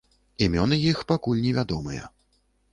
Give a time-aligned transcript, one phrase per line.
[0.45, 2.13] Імёны іх пакуль невядомыя.